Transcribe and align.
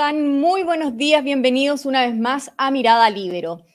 Muy 0.00 0.62
buenos 0.62 0.96
días, 0.96 1.24
bienvenidos 1.24 1.84
una 1.84 2.06
vez 2.06 2.16
más 2.16 2.52
a 2.56 2.70
Mirada 2.70 3.10
Libero. 3.10 3.66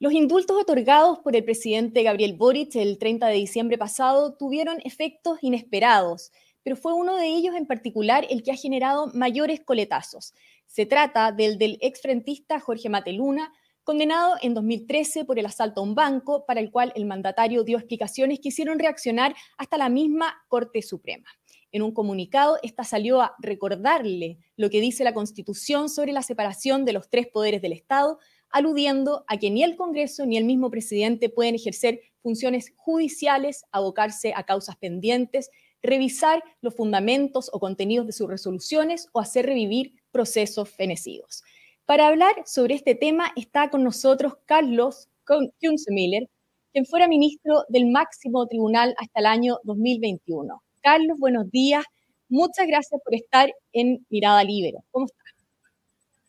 Los 0.00 0.12
indultos 0.12 0.60
otorgados 0.60 1.20
por 1.20 1.36
el 1.36 1.44
presidente 1.44 2.02
Gabriel 2.02 2.32
Boric 2.32 2.74
el 2.74 2.98
30 2.98 3.28
de 3.28 3.34
diciembre 3.34 3.78
pasado 3.78 4.34
tuvieron 4.34 4.78
efectos 4.82 5.38
inesperados, 5.42 6.32
pero 6.64 6.74
fue 6.74 6.92
uno 6.92 7.14
de 7.14 7.28
ellos 7.28 7.54
en 7.54 7.66
particular 7.66 8.26
el 8.30 8.42
que 8.42 8.50
ha 8.50 8.56
generado 8.56 9.12
mayores 9.14 9.60
coletazos. 9.60 10.34
Se 10.66 10.86
trata 10.86 11.30
del 11.30 11.56
del 11.56 11.78
exfrentista 11.82 12.58
Jorge 12.58 12.88
Mateluna, 12.88 13.52
condenado 13.84 14.34
en 14.42 14.54
2013 14.54 15.24
por 15.24 15.38
el 15.38 15.46
asalto 15.46 15.80
a 15.80 15.84
un 15.84 15.94
banco, 15.94 16.44
para 16.46 16.60
el 16.60 16.70
cual 16.70 16.92
el 16.94 17.06
mandatario 17.06 17.64
dio 17.64 17.78
explicaciones 17.78 18.40
que 18.40 18.48
hicieron 18.48 18.78
reaccionar 18.78 19.34
hasta 19.58 19.78
la 19.78 19.88
misma 19.88 20.42
Corte 20.48 20.82
Suprema. 20.82 21.28
En 21.72 21.82
un 21.82 21.92
comunicado, 21.92 22.58
esta 22.62 22.82
salió 22.84 23.20
a 23.22 23.34
recordarle 23.38 24.38
lo 24.56 24.70
que 24.70 24.80
dice 24.80 25.04
la 25.04 25.14
Constitución 25.14 25.88
sobre 25.88 26.12
la 26.12 26.22
separación 26.22 26.84
de 26.84 26.92
los 26.92 27.08
tres 27.08 27.28
poderes 27.28 27.62
del 27.62 27.72
Estado, 27.72 28.18
aludiendo 28.50 29.24
a 29.28 29.36
que 29.36 29.50
ni 29.50 29.62
el 29.62 29.76
Congreso 29.76 30.26
ni 30.26 30.36
el 30.36 30.44
mismo 30.44 30.70
presidente 30.70 31.28
pueden 31.28 31.54
ejercer 31.54 32.00
funciones 32.22 32.72
judiciales, 32.76 33.64
abocarse 33.70 34.32
a 34.34 34.42
causas 34.42 34.76
pendientes, 34.76 35.50
revisar 35.82 36.42
los 36.60 36.74
fundamentos 36.74 37.50
o 37.52 37.60
contenidos 37.60 38.06
de 38.06 38.12
sus 38.12 38.28
resoluciones 38.28 39.08
o 39.12 39.20
hacer 39.20 39.46
revivir 39.46 39.94
procesos 40.10 40.68
fenecidos. 40.68 41.44
Para 41.90 42.06
hablar 42.06 42.44
sobre 42.46 42.76
este 42.76 42.94
tema 42.94 43.32
está 43.34 43.68
con 43.68 43.82
nosotros 43.82 44.34
Carlos 44.46 45.08
Kunzmiller, 45.24 46.30
quien 46.72 46.86
fuera 46.86 47.08
ministro 47.08 47.64
del 47.68 47.90
máximo 47.90 48.46
tribunal 48.46 48.94
hasta 48.96 49.18
el 49.18 49.26
año 49.26 49.58
2021. 49.64 50.62
Carlos, 50.82 51.18
buenos 51.18 51.50
días. 51.50 51.84
Muchas 52.28 52.68
gracias 52.68 53.00
por 53.04 53.12
estar 53.16 53.52
en 53.72 54.06
Mirada 54.08 54.44
Libre. 54.44 54.74
¿Cómo 54.92 55.06
estás? 55.06 55.34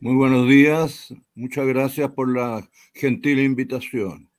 Muy 0.00 0.16
buenos 0.16 0.48
días. 0.48 1.14
Muchas 1.36 1.64
gracias 1.68 2.10
por 2.10 2.36
la 2.36 2.68
gentil 2.92 3.38
invitación. 3.38 4.31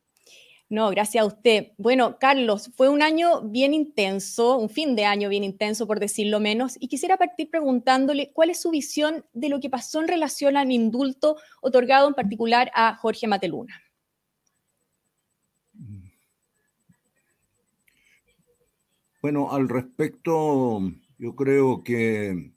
No, 0.73 0.89
gracias 0.89 1.21
a 1.21 1.27
usted. 1.27 1.67
Bueno, 1.77 2.17
Carlos, 2.19 2.71
fue 2.75 2.89
un 2.89 3.03
año 3.03 3.43
bien 3.43 3.75
intenso, 3.75 4.57
un 4.57 4.71
fin 4.71 4.95
de 4.95 5.05
año 5.05 5.29
bien 5.29 5.43
intenso, 5.43 5.85
por 5.85 5.99
decirlo 5.99 6.39
menos, 6.39 6.77
y 6.79 6.87
quisiera 6.87 7.15
partir 7.15 7.51
preguntándole 7.51 8.31
cuál 8.33 8.49
es 8.49 8.59
su 8.59 8.71
visión 8.71 9.23
de 9.33 9.49
lo 9.49 9.59
que 9.59 9.69
pasó 9.69 10.01
en 10.01 10.07
relación 10.07 10.57
al 10.57 10.71
indulto 10.71 11.37
otorgado 11.61 12.07
en 12.07 12.15
particular 12.15 12.71
a 12.73 12.95
Jorge 12.95 13.27
Mateluna. 13.27 13.83
Bueno, 19.21 19.51
al 19.51 19.69
respecto, 19.69 20.79
yo 21.19 21.35
creo 21.35 21.83
que 21.83 22.51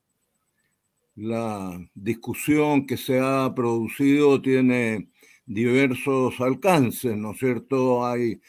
la 1.17 1.87
discusión 1.95 2.87
que 2.87 2.97
se 2.97 3.21
ha 3.21 3.53
producido 3.55 4.41
tiene 4.41 5.11
diversos 5.47 6.41
alcances, 6.41 7.17
¿no 7.17 7.33
es 7.33 7.39
cierto? 7.39 8.07
Hay, 8.07 8.41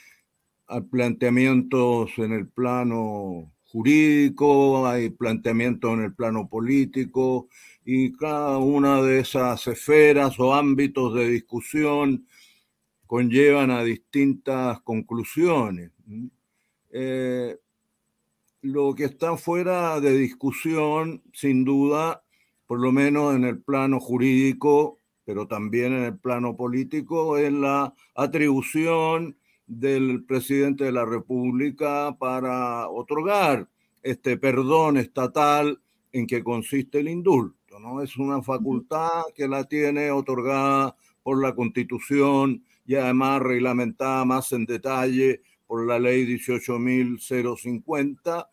planteamientos 0.91 2.11
en 2.17 2.33
el 2.33 2.49
plano 2.49 3.53
jurídico, 3.63 4.85
hay 4.85 5.09
planteamientos 5.11 5.93
en 5.93 6.03
el 6.03 6.13
plano 6.13 6.49
político, 6.49 7.47
y 7.85 8.11
cada 8.11 8.57
una 8.57 9.01
de 9.01 9.19
esas 9.19 9.65
esferas 9.67 10.37
o 10.39 10.53
ámbitos 10.53 11.13
de 11.13 11.29
discusión 11.29 12.27
conllevan 13.05 13.71
a 13.71 13.83
distintas 13.83 14.81
conclusiones. 14.81 15.91
Eh, 16.89 17.57
lo 18.61 18.93
que 18.93 19.05
está 19.05 19.37
fuera 19.37 20.01
de 20.01 20.17
discusión, 20.17 21.23
sin 21.31 21.63
duda, 21.63 22.23
por 22.65 22.81
lo 22.81 22.91
menos 22.91 23.35
en 23.35 23.45
el 23.45 23.61
plano 23.61 24.01
jurídico, 24.01 24.96
pero 25.27 25.45
también 25.45 25.91
en 25.91 26.05
el 26.05 26.17
plano 26.17 26.55
político, 26.55 27.37
es 27.37 27.51
la 27.51 27.93
atribución 28.15 29.35
del 29.65 30.23
presidente 30.23 30.85
de 30.85 30.93
la 30.93 31.03
República 31.03 32.15
para 32.17 32.87
otorgar 32.87 33.67
este 34.01 34.37
perdón 34.37 34.95
estatal 34.95 35.81
en 36.13 36.27
que 36.27 36.45
consiste 36.45 37.01
el 37.01 37.09
indulto. 37.09 37.77
¿no? 37.77 38.01
Es 38.01 38.15
una 38.15 38.41
facultad 38.41 39.23
que 39.35 39.49
la 39.49 39.65
tiene 39.65 40.11
otorgada 40.11 40.95
por 41.23 41.41
la 41.41 41.53
Constitución 41.53 42.63
y 42.85 42.95
además 42.95 43.41
reglamentada 43.41 44.23
más 44.23 44.53
en 44.53 44.65
detalle 44.65 45.41
por 45.65 45.85
la 45.85 45.99
ley 45.99 46.25
18.050 46.25 48.47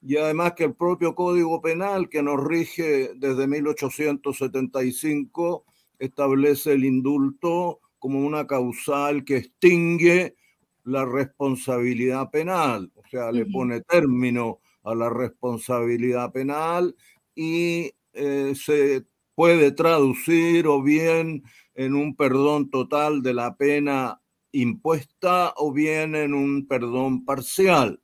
y 0.00 0.16
además 0.16 0.54
que 0.54 0.64
el 0.64 0.74
propio 0.74 1.14
Código 1.14 1.60
Penal 1.60 2.08
que 2.08 2.22
nos 2.22 2.42
rige 2.42 3.10
desde 3.14 3.46
1875 3.46 5.66
establece 5.98 6.72
el 6.72 6.84
indulto 6.84 7.80
como 7.98 8.20
una 8.20 8.46
causal 8.46 9.24
que 9.24 9.38
extingue 9.38 10.36
la 10.84 11.04
responsabilidad 11.04 12.30
penal, 12.30 12.92
o 12.94 13.02
sea, 13.10 13.32
le 13.32 13.46
pone 13.46 13.80
término 13.80 14.60
a 14.82 14.94
la 14.94 15.08
responsabilidad 15.08 16.30
penal 16.30 16.94
y 17.34 17.92
eh, 18.12 18.52
se 18.54 19.06
puede 19.34 19.72
traducir 19.72 20.66
o 20.66 20.82
bien 20.82 21.42
en 21.74 21.94
un 21.94 22.14
perdón 22.14 22.70
total 22.70 23.22
de 23.22 23.34
la 23.34 23.56
pena 23.56 24.20
impuesta 24.52 25.52
o 25.56 25.72
bien 25.72 26.14
en 26.14 26.34
un 26.34 26.66
perdón 26.68 27.24
parcial. 27.24 28.00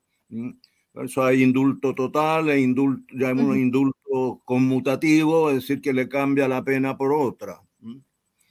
Por 0.91 1.05
eso 1.05 1.23
hay 1.23 1.43
indulto 1.43 1.95
total 1.95 2.49
e 2.49 2.59
indulto, 2.59 3.13
llamamos 3.15 3.55
indulto 3.55 4.41
conmutativo, 4.43 5.49
es 5.49 5.55
decir, 5.57 5.81
que 5.81 5.93
le 5.93 6.09
cambia 6.09 6.47
la 6.47 6.63
pena 6.63 6.97
por 6.97 7.13
otra. 7.13 7.61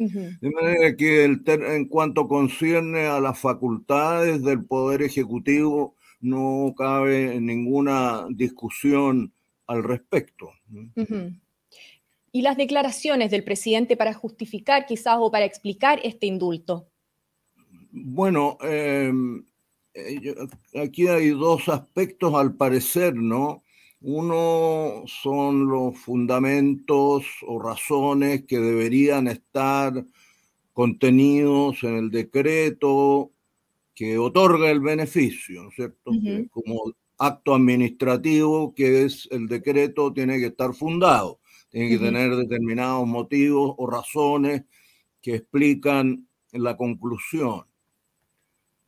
De 0.00 0.50
manera 0.50 0.96
que 0.96 1.24
el 1.24 1.42
en 1.46 1.84
cuanto 1.84 2.26
concierne 2.26 3.06
a 3.06 3.20
las 3.20 3.38
facultades 3.38 4.42
del 4.42 4.64
Poder 4.64 5.02
Ejecutivo, 5.02 5.94
no 6.20 6.74
cabe 6.74 7.38
ninguna 7.38 8.26
discusión 8.30 9.30
al 9.66 9.84
respecto. 9.84 10.52
¿Y 12.32 12.40
las 12.40 12.56
declaraciones 12.56 13.30
del 13.30 13.44
presidente 13.44 13.94
para 13.94 14.14
justificar 14.14 14.86
quizás 14.86 15.18
o 15.20 15.30
para 15.30 15.44
explicar 15.44 16.00
este 16.02 16.26
indulto? 16.26 16.88
Bueno, 17.92 18.56
em, 18.62 19.44
eh, 19.92 20.34
aquí 20.82 21.08
hay 21.08 21.28
dos 21.28 21.68
aspectos 21.68 22.32
al 22.34 22.54
parecer, 22.54 23.14
¿no? 23.14 23.64
Uno 24.02 25.02
son 25.06 25.68
los 25.68 25.98
fundamentos 25.98 27.24
o 27.46 27.60
razones 27.60 28.44
que 28.46 28.58
deberían 28.58 29.28
estar 29.28 30.04
contenidos 30.72 31.82
en 31.82 31.96
el 31.96 32.10
decreto 32.10 33.30
que 33.94 34.16
otorga 34.16 34.70
el 34.70 34.80
beneficio, 34.80 35.64
¿no 35.64 35.68
es 35.68 35.74
cierto? 35.74 36.12
Como 36.50 36.94
acto 37.18 37.54
administrativo 37.54 38.74
que 38.74 39.04
es 39.04 39.28
el 39.30 39.46
decreto 39.46 40.10
tiene 40.10 40.38
que 40.38 40.46
estar 40.46 40.72
fundado, 40.72 41.38
tiene 41.68 41.90
que 41.90 41.98
tener 41.98 42.34
determinados 42.34 43.06
motivos 43.06 43.74
o 43.76 43.86
razones 43.86 44.62
que 45.20 45.34
explican 45.34 46.26
la 46.52 46.78
conclusión. 46.78 47.66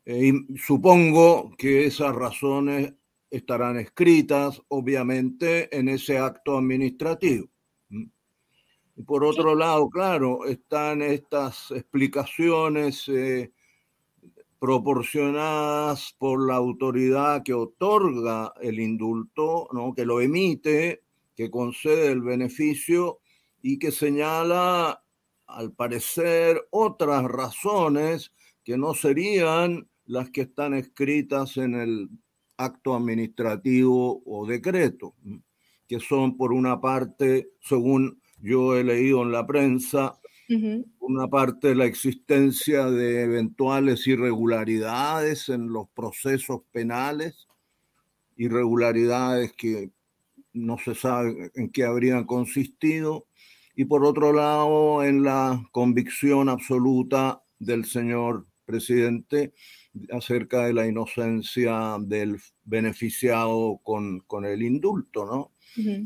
Eh, 0.07 0.33
supongo 0.57 1.55
que 1.59 1.85
esas 1.85 2.15
razones 2.15 2.95
estarán 3.33 3.79
escritas, 3.79 4.61
obviamente, 4.69 5.75
en 5.77 5.89
ese 5.89 6.19
acto 6.19 6.59
administrativo. 6.59 7.49
Y 7.89 9.03
por 9.05 9.25
otro 9.25 9.55
lado, 9.55 9.89
claro, 9.89 10.45
están 10.45 11.01
estas 11.01 11.71
explicaciones 11.71 13.09
eh, 13.09 13.51
proporcionadas 14.59 16.15
por 16.19 16.47
la 16.47 16.57
autoridad 16.57 17.43
que 17.43 17.55
otorga 17.55 18.53
el 18.61 18.79
indulto, 18.79 19.67
¿no? 19.73 19.95
que 19.95 20.05
lo 20.05 20.21
emite, 20.21 21.03
que 21.35 21.51
concede 21.51 22.13
el 22.13 22.21
beneficio 22.21 23.21
y 23.63 23.79
que 23.79 23.91
señala, 23.93 25.03
al 25.47 25.73
parecer, 25.73 26.69
otras 26.71 27.25
razones 27.25 28.31
que 28.63 28.77
no 28.77 28.93
serían 28.93 29.89
las 30.05 30.29
que 30.29 30.43
están 30.43 30.75
escritas 30.75 31.57
en 31.57 31.75
el 31.75 32.11
acto 32.57 32.95
administrativo 32.95 34.23
o 34.25 34.47
decreto, 34.47 35.15
que 35.89 36.01
son 36.01 36.37
por 36.37 36.53
una 36.53 36.81
parte, 36.81 37.51
según 37.61 38.21
yo 38.39 38.77
he 38.77 38.85
leído 38.85 39.23
en 39.23 39.33
la 39.33 39.47
prensa, 39.47 40.19
una 40.99 41.29
parte 41.29 41.75
la 41.75 41.87
existencia 41.87 42.91
de 42.91 43.23
eventuales 43.23 44.07
irregularidades 44.07 45.49
en 45.49 45.73
los 45.73 45.89
procesos 45.95 46.61
penales, 46.73 47.49
irregularidades 48.37 49.53
que 49.55 49.93
no 50.53 50.77
se 50.77 50.95
sabe 50.95 51.51
en 51.55 51.71
qué 51.71 51.85
habrían 51.85 52.25
consistido, 52.25 53.27
y 53.75 53.87
por 53.87 54.05
otro 54.05 54.33
lado 54.35 55.03
en 55.03 55.23
la 55.23 55.67
convicción 55.73 56.51
absoluta 56.51 57.43
del 57.59 57.87
señor 57.87 58.47
presidente 58.67 59.55
acerca 60.11 60.67
de 60.67 60.73
la 60.73 60.87
inocencia 60.87 61.97
del 62.01 62.39
beneficiado 62.65 63.81
con, 63.83 64.21
con 64.21 64.45
el 64.45 64.63
indulto, 64.63 65.25
¿no? 65.27 65.53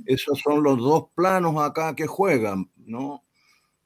Esos 0.06 0.40
son 0.40 0.62
los 0.62 0.78
dos 0.78 1.06
planos 1.14 1.56
acá 1.60 1.94
que 1.96 2.06
juegan, 2.06 2.70
¿no? 2.76 3.24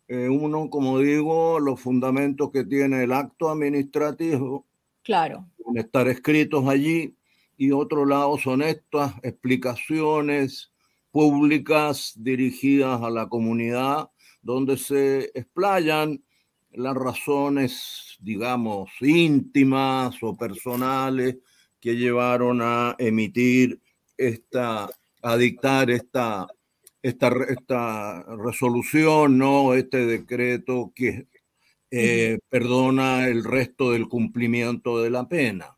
Eh, 0.09 0.29
uno, 0.29 0.69
como 0.69 0.99
digo, 0.99 1.61
los 1.61 1.81
fundamentos 1.81 2.51
que 2.51 2.65
tiene 2.65 3.05
el 3.05 3.13
acto 3.13 3.49
administrativo, 3.49 4.67
claro, 5.03 5.49
estar 5.75 6.09
escritos 6.09 6.67
allí, 6.69 7.17
y 7.57 7.71
otro 7.71 8.05
lado 8.05 8.37
son 8.39 8.63
estas 8.63 9.15
explicaciones 9.23 10.73
públicas 11.13 12.15
dirigidas 12.17 13.03
a 13.03 13.11
la 13.11 13.29
comunidad, 13.29 14.11
donde 14.43 14.77
se 14.77 15.31
explayan 15.35 16.23
las 16.73 16.95
razones, 16.95 18.17
digamos, 18.21 18.91
íntimas 19.01 20.17
o 20.23 20.37
personales 20.37 21.37
que 21.81 21.97
llevaron 21.97 22.61
a 22.63 22.95
emitir 22.99 23.81
esta, 24.17 24.89
a 25.23 25.37
dictar 25.37 25.91
esta, 25.91 26.47
esta, 27.03 27.33
esta 27.49 28.23
resolución, 28.37 29.39
¿no? 29.39 29.75
Este 29.75 30.07
decreto 30.07 30.93
que 30.95 31.27
eh, 31.91 32.39
perdona 32.49 33.27
el 33.27 33.43
resto 33.43 33.93
del 33.93 34.09
cumplimiento 34.09 35.03
de 35.03 35.11
la 35.11 35.29
pena. 35.29 35.77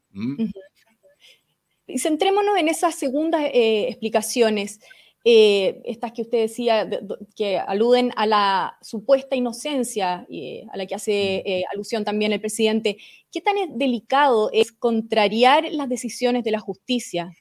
Y 1.86 1.98
centrémonos 1.98 2.58
en 2.58 2.68
esas 2.68 2.94
segundas 2.96 3.42
eh, 3.52 3.88
explicaciones. 3.88 4.80
Eh, 5.24 5.80
estas 5.84 6.12
que 6.12 6.22
usted 6.22 6.38
decía, 6.38 6.88
que 7.36 7.56
aluden 7.56 8.10
a 8.16 8.26
la 8.26 8.76
supuesta 8.82 9.36
inocencia, 9.36 10.26
eh, 10.28 10.66
a 10.72 10.76
la 10.76 10.86
que 10.86 10.96
hace 10.96 11.42
mm. 11.44 11.48
eh, 11.48 11.64
alusión 11.72 12.04
también 12.04 12.32
el 12.32 12.40
presidente, 12.40 12.96
¿qué 13.30 13.40
tan 13.40 13.54
delicado 13.78 14.50
es 14.52 14.72
contrariar 14.72 15.64
las 15.70 15.88
decisiones 15.88 16.42
de 16.42 16.50
la 16.50 16.58
justicia? 16.58 17.32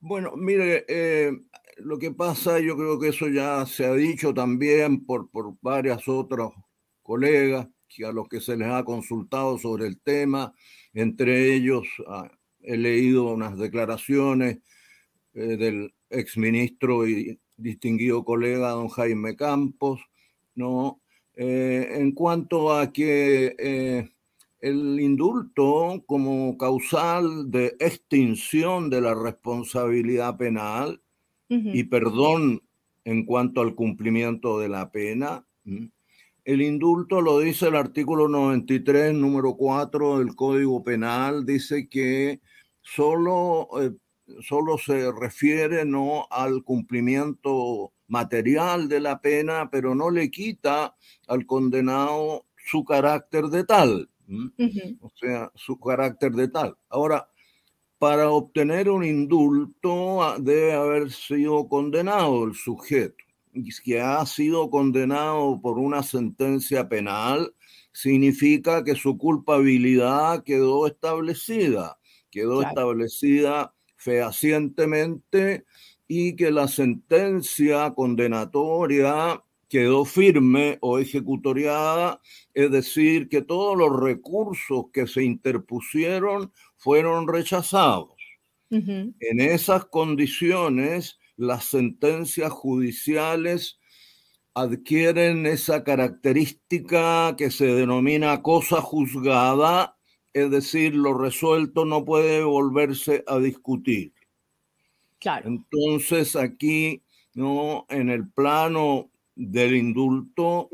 Bueno, 0.00 0.32
mire, 0.36 0.84
lo 1.76 1.98
que 1.98 2.12
pasa, 2.12 2.60
yo 2.60 2.76
creo 2.76 2.98
que 2.98 3.08
eso 3.08 3.28
ya 3.28 3.64
se 3.66 3.84
ha 3.84 3.94
dicho 3.94 4.32
también 4.32 5.04
por, 5.04 5.30
por 5.30 5.54
varias 5.60 6.08
otras 6.08 6.50
colegas 7.02 7.68
que 7.88 8.04
a 8.04 8.12
los 8.12 8.28
que 8.28 8.40
se 8.40 8.56
les 8.56 8.68
ha 8.68 8.84
consultado 8.84 9.58
sobre 9.58 9.86
el 9.86 10.00
tema, 10.00 10.52
entre 10.92 11.54
ellos 11.54 11.86
ah, 12.08 12.30
he 12.60 12.76
leído 12.76 13.32
unas 13.32 13.56
declaraciones 13.58 14.58
del 15.34 15.92
exministro 16.10 17.08
y 17.08 17.38
distinguido 17.56 18.24
colega 18.24 18.70
don 18.70 18.88
Jaime 18.88 19.36
Campos, 19.36 20.00
¿no? 20.54 21.00
Eh, 21.36 21.88
en 21.96 22.12
cuanto 22.12 22.72
a 22.72 22.92
que 22.92 23.56
eh, 23.58 24.08
el 24.60 25.00
indulto 25.00 26.02
como 26.06 26.56
causal 26.56 27.50
de 27.50 27.76
extinción 27.80 28.88
de 28.88 29.00
la 29.00 29.14
responsabilidad 29.14 30.36
penal 30.36 31.00
y 31.48 31.84
perdón 31.84 32.62
en 33.04 33.26
cuanto 33.26 33.60
al 33.60 33.76
cumplimiento 33.76 34.58
de 34.58 34.68
la 34.68 34.90
pena, 34.90 35.46
el 36.44 36.62
indulto 36.62 37.20
lo 37.20 37.38
dice 37.38 37.68
el 37.68 37.76
artículo 37.76 38.28
93, 38.28 39.14
número 39.14 39.54
4 39.54 40.18
del 40.18 40.34
Código 40.34 40.82
Penal, 40.82 41.46
dice 41.46 41.88
que 41.88 42.40
solo 42.80 43.68
eh, 43.80 43.92
solo 44.40 44.78
se 44.78 45.10
refiere 45.12 45.84
no 45.84 46.26
al 46.30 46.62
cumplimiento 46.62 47.92
material 48.08 48.88
de 48.88 49.00
la 49.00 49.20
pena, 49.20 49.70
pero 49.70 49.94
no 49.94 50.10
le 50.10 50.30
quita 50.30 50.96
al 51.26 51.46
condenado 51.46 52.46
su 52.56 52.84
carácter 52.84 53.44
de 53.46 53.64
tal. 53.64 54.10
O 55.00 55.10
sea, 55.14 55.50
su 55.54 55.78
carácter 55.78 56.32
de 56.32 56.48
tal. 56.48 56.76
Ahora, 56.88 57.28
para 57.98 58.30
obtener 58.30 58.90
un 58.90 59.04
indulto 59.04 60.22
ah, 60.22 60.36
debe 60.38 60.72
haber 60.72 61.10
sido 61.10 61.68
condenado 61.68 62.44
el 62.44 62.54
sujeto. 62.54 63.16
Y 63.52 63.70
que 63.84 64.00
ha 64.00 64.24
sido 64.26 64.68
condenado 64.68 65.60
por 65.60 65.78
una 65.78 66.02
sentencia 66.02 66.88
penal, 66.88 67.54
significa 67.92 68.82
que 68.82 68.96
su 68.96 69.16
culpabilidad 69.16 70.42
quedó 70.42 70.88
establecida, 70.88 71.98
quedó 72.30 72.62
establecida 72.62 73.72
fehacientemente 74.04 75.64
y 76.06 76.36
que 76.36 76.50
la 76.50 76.68
sentencia 76.68 77.94
condenatoria 77.94 79.42
quedó 79.68 80.04
firme 80.04 80.78
o 80.82 80.98
ejecutoriada, 80.98 82.20
es 82.52 82.70
decir, 82.70 83.28
que 83.28 83.40
todos 83.40 83.76
los 83.76 83.98
recursos 83.98 84.86
que 84.92 85.06
se 85.06 85.24
interpusieron 85.24 86.52
fueron 86.76 87.26
rechazados. 87.26 88.12
En 88.70 89.40
esas 89.40 89.84
condiciones, 89.84 91.18
las 91.36 91.64
sentencias 91.64 92.50
judiciales 92.50 93.78
adquieren 94.52 95.46
esa 95.46 95.84
característica 95.84 97.36
que 97.36 97.52
se 97.52 97.66
denomina 97.66 98.42
cosa 98.42 98.80
juzgada 98.80 99.93
es 100.34 100.50
decir, 100.50 100.94
lo 100.94 101.14
resuelto 101.14 101.84
no 101.84 102.04
puede 102.04 102.42
volverse 102.42 103.24
a 103.26 103.38
discutir. 103.38 104.12
Claro. 105.20 105.48
Entonces 105.48 106.36
aquí, 106.36 107.02
¿no? 107.32 107.86
En 107.88 108.10
el 108.10 108.28
plano 108.28 109.10
del 109.36 109.76
indulto 109.76 110.68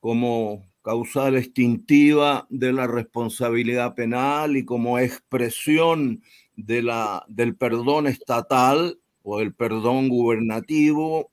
como 0.00 0.66
causal 0.82 1.36
extintiva 1.36 2.46
de 2.48 2.72
la 2.72 2.86
responsabilidad 2.86 3.94
penal 3.94 4.56
y 4.56 4.64
como 4.64 4.98
expresión 4.98 6.22
de 6.56 6.82
la, 6.82 7.26
del 7.28 7.56
perdón 7.56 8.06
estatal 8.06 8.98
o 9.22 9.38
del 9.38 9.54
perdón 9.54 10.08
gubernativo. 10.08 11.30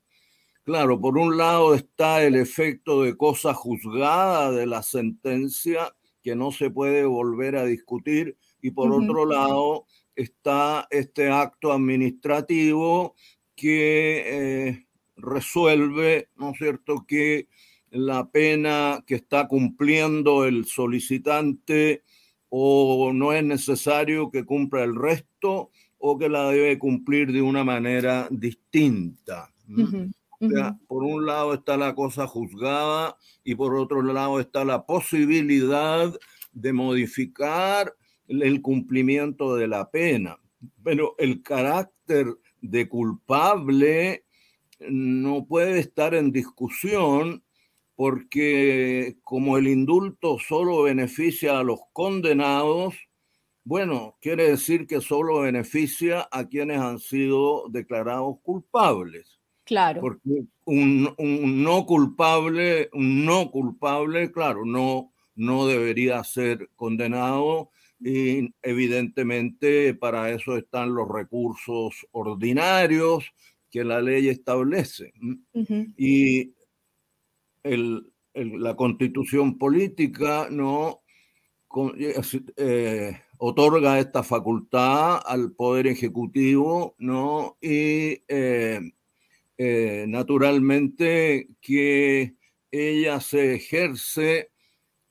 Claro, 0.64 1.00
por 1.00 1.18
un 1.18 1.38
lado 1.38 1.74
está 1.74 2.22
el 2.22 2.36
efecto 2.36 3.04
de 3.04 3.16
cosa 3.16 3.54
juzgada 3.54 4.52
de 4.52 4.66
la 4.66 4.84
sentencia 4.84 5.95
que 6.26 6.36
no 6.36 6.52
se 6.52 6.72
puede 6.72 7.06
volver 7.06 7.56
a 7.56 7.66
discutir 7.66 8.36
y 8.60 8.72
por 8.72 8.92
otro 8.92 9.28
lado 9.28 9.86
está 10.16 10.88
este 10.90 11.30
acto 11.30 11.72
administrativo 11.72 13.14
que 13.56 14.24
eh, 14.26 14.88
resuelve, 15.18 16.30
¿no 16.36 16.50
es 16.50 16.58
cierto?, 16.58 17.06
que 17.08 17.48
la 17.92 18.32
pena 18.32 19.04
que 19.06 19.14
está 19.14 19.48
cumpliendo 19.48 20.46
el 20.46 20.66
solicitante 20.66 22.02
o 22.50 23.12
no 23.14 23.32
es 23.32 23.44
necesario 23.44 24.32
que 24.32 24.46
cumpla 24.46 24.84
el 24.84 24.96
resto 24.96 25.70
o 26.00 26.18
que 26.18 26.28
la 26.28 26.50
debe 26.50 26.80
cumplir 26.80 27.32
de 27.34 27.44
una 27.44 27.64
manera 27.64 28.28
distinta 28.32 29.54
por 30.88 31.04
un 31.04 31.26
lado 31.26 31.54
está 31.54 31.78
la 31.78 31.96
cosa 31.96 32.28
juzgada 32.28 33.18
y 33.44 33.56
por 33.56 33.76
otro 33.76 34.02
lado 34.02 34.40
está 34.40 34.66
la 34.66 34.86
posibilidad 34.86 36.14
de 36.52 36.74
modificar 36.74 37.94
el 38.28 38.62
cumplimiento 38.62 39.56
de 39.56 39.68
la 39.68 39.90
pena. 39.92 40.38
Pero 40.84 41.16
el 41.18 41.44
carácter 41.44 42.28
de 42.62 42.90
culpable 42.90 44.26
no 44.80 45.46
puede 45.46 45.80
estar 45.80 46.14
en 46.16 46.32
discusión 46.32 47.44
porque 47.96 49.18
como 49.24 49.58
el 49.58 49.68
indulto 49.68 50.38
solo 50.40 50.84
beneficia 50.84 51.60
a 51.60 51.64
los 51.64 51.80
condenados, 51.94 52.96
bueno, 53.64 54.18
quiere 54.22 54.50
decir 54.50 54.86
que 54.86 55.02
solo 55.02 55.40
beneficia 55.40 56.28
a 56.32 56.48
quienes 56.48 56.80
han 56.80 57.00
sido 57.00 57.68
declarados 57.70 58.36
culpables. 58.44 59.35
Claro. 59.66 60.02
Porque 60.02 60.46
un, 60.66 61.16
no 61.64 61.86
culpable, 61.86 62.90
un 62.94 63.26
no 63.26 63.50
culpable, 63.52 64.32
claro, 64.32 64.64
no, 64.64 65.12
no 65.36 65.66
debería 65.66 66.24
ser 66.24 66.70
condenado 66.76 67.72
y 68.00 68.54
evidentemente 68.62 69.94
para 69.96 70.30
eso 70.30 70.56
están 70.58 70.94
los 70.94 71.10
recursos 71.10 72.06
ordinarios 72.12 73.34
que 73.72 73.84
la 73.84 74.02
ley 74.02 74.30
establece. 74.30 75.14
Y 75.98 76.54
el, 77.64 78.06
la 78.34 78.76
constitución 78.76 79.58
política 79.58 80.48
no 80.52 81.02
eh, 82.58 83.22
otorga 83.38 84.00
esta 84.00 84.24
facultad 84.24 85.20
al 85.26 85.52
poder 85.54 85.88
ejecutivo, 85.88 86.96
¿no? 87.00 87.58
Y 87.62 88.24
eh, 88.28 88.80
eh, 89.58 90.06
naturalmente 90.08 91.50
que 91.62 92.36
ella 92.72 93.20
se 93.22 93.56
ejerce 93.56 94.52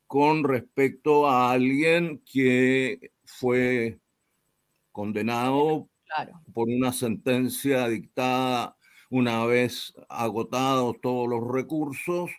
con 0.06 0.44
respecto 0.44 1.26
a 1.28 1.52
alguien 1.52 2.22
que 2.30 3.12
fue 3.24 4.00
condenado 4.92 5.88
por 6.52 6.68
una 6.68 6.92
sentencia 6.92 7.88
dictada 7.88 8.76
una 9.10 9.44
vez 9.46 9.94
agotados 10.08 10.96
todos 11.00 11.28
los 11.28 11.50
recursos 11.50 12.30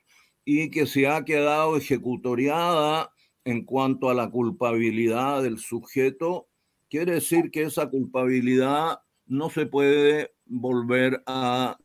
y 0.45 0.69
que 0.69 0.85
se 0.85 1.07
ha 1.07 1.25
quedado 1.25 1.75
ejecutoriada 1.75 3.11
en 3.45 3.65
cuanto 3.65 4.09
a 4.09 4.13
la 4.13 4.29
culpabilidad 4.29 5.43
del 5.43 5.59
sujeto, 5.59 6.47
quiere 6.89 7.13
decir 7.13 7.51
que 7.51 7.63
esa 7.63 7.89
culpabilidad 7.89 8.99
no 9.25 9.49
se 9.49 9.65
puede 9.65 10.33
volver 10.45 11.23
a 11.25 11.77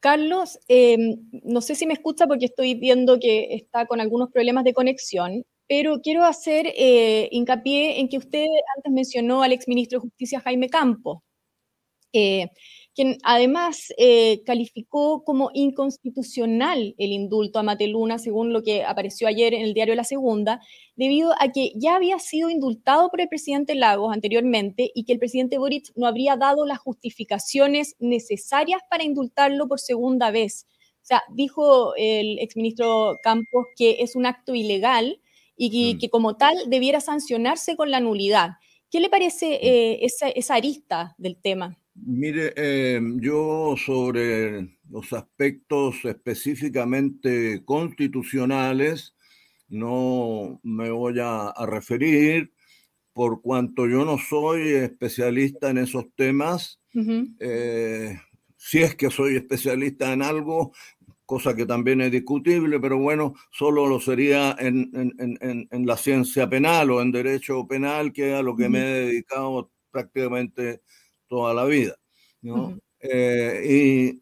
Carlos, 0.00 0.58
em, 0.68 1.16
no 1.44 1.60
sé 1.60 1.74
si 1.74 1.86
me 1.86 1.94
escucha 1.94 2.26
porque 2.26 2.46
estoy 2.46 2.74
viendo 2.74 3.18
que 3.18 3.54
está 3.54 3.86
con 3.86 4.00
algunos 4.00 4.30
problemas 4.30 4.64
de 4.64 4.72
conexión, 4.72 5.44
pero 5.66 6.00
quiero 6.00 6.24
hacer 6.24 6.66
eh, 6.76 7.28
hincapié 7.32 8.00
en 8.00 8.08
que 8.08 8.18
usted 8.18 8.46
antes 8.76 8.92
mencionó 8.92 9.42
al 9.42 9.52
exministro 9.52 9.98
de 9.98 10.02
Justicia 10.02 10.40
Jaime 10.40 10.68
Campos. 10.70 11.18
Eh, 12.12 12.48
quien 12.98 13.16
además 13.22 13.92
eh, 13.96 14.42
calificó 14.44 15.22
como 15.22 15.52
inconstitucional 15.54 16.96
el 16.98 17.12
indulto 17.12 17.60
a 17.60 17.62
Mateluna, 17.62 18.18
según 18.18 18.52
lo 18.52 18.64
que 18.64 18.82
apareció 18.82 19.28
ayer 19.28 19.54
en 19.54 19.62
el 19.62 19.72
diario 19.72 19.94
La 19.94 20.02
Segunda, 20.02 20.60
debido 20.96 21.32
a 21.38 21.52
que 21.52 21.70
ya 21.76 21.94
había 21.94 22.18
sido 22.18 22.50
indultado 22.50 23.08
por 23.08 23.20
el 23.20 23.28
presidente 23.28 23.76
Lagos 23.76 24.12
anteriormente 24.12 24.90
y 24.92 25.04
que 25.04 25.12
el 25.12 25.20
presidente 25.20 25.58
Boric 25.58 25.92
no 25.94 26.08
habría 26.08 26.34
dado 26.34 26.66
las 26.66 26.80
justificaciones 26.80 27.94
necesarias 28.00 28.82
para 28.90 29.04
indultarlo 29.04 29.68
por 29.68 29.78
segunda 29.78 30.32
vez. 30.32 30.66
O 31.00 31.06
sea, 31.06 31.22
dijo 31.32 31.94
el 31.94 32.40
exministro 32.40 33.20
Campos 33.22 33.66
que 33.76 33.98
es 34.00 34.16
un 34.16 34.26
acto 34.26 34.56
ilegal 34.56 35.20
y 35.56 35.96
que, 35.98 36.08
mm. 36.08 36.10
como 36.10 36.36
tal 36.36 36.56
debiera 36.66 37.00
sancionarse 37.00 37.76
con 37.76 37.92
la 37.92 38.00
nulidad. 38.00 38.54
¿Qué 38.90 38.98
le 38.98 39.08
parece 39.08 39.50
mm. 39.50 39.58
eh, 39.62 39.98
esa 40.34 40.54
arista 40.56 41.14
del 41.16 41.40
tema? 41.40 41.78
Mire, 42.04 42.52
eh, 42.56 43.00
yo 43.16 43.74
sobre 43.76 44.78
los 44.88 45.12
aspectos 45.12 46.04
específicamente 46.04 47.62
constitucionales 47.64 49.14
no 49.68 50.60
me 50.62 50.90
voy 50.90 51.18
a, 51.20 51.52
referir 51.66 52.52
por 53.12 53.42
cuanto 53.42 53.86
yo 53.86 54.04
no 54.04 54.16
soy 54.18 54.70
especialista 54.70 55.70
en 55.70 55.78
esos 55.78 56.06
temas. 56.14 56.80
Eh, 57.40 58.18
si 58.56 58.78
es 58.78 58.94
que 58.94 59.10
soy 59.10 59.36
especialista 59.36 60.12
en 60.12 60.22
algo, 60.22 60.72
cosa 61.26 61.54
que 61.54 61.66
también 61.66 62.00
es 62.00 62.10
discutible, 62.10 62.80
pero 62.80 62.98
bueno, 62.98 63.34
solo 63.50 63.86
lo 63.86 64.00
sería 64.00 64.56
en, 64.58 64.90
la 65.70 65.96
ciencia 65.96 66.48
penal 66.48 66.90
o 66.90 67.02
en 67.02 67.12
derecho 67.12 67.66
penal, 67.66 68.12
que 68.12 68.30
es 68.32 68.34
a 68.38 68.42
lo 68.42 68.56
que 68.56 68.68
me 68.68 68.80
he 68.80 69.06
dedicado 69.06 69.70
prácticamente 69.90 70.80
toda 71.28 71.54
la 71.54 71.64
vida. 71.64 71.96
Eh, 73.00 73.62